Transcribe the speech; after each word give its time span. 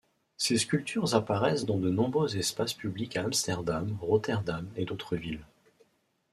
Ses 0.35 0.57
sculptures 0.57 1.13
apparaissent 1.13 1.67
dans 1.67 1.77
de 1.77 1.91
nombreux 1.91 2.35
espaces 2.35 2.73
publics 2.73 3.17
à 3.17 3.23
Amsterdam, 3.23 3.99
Rotterdam, 4.01 4.67
et 4.75 4.85
d'autres 4.85 5.15
villes. 5.15 5.45